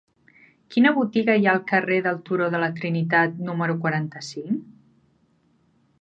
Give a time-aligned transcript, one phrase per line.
[0.75, 4.65] Quina botiga hi ha al carrer del Turó de la Trinitat número quaranta-cinc?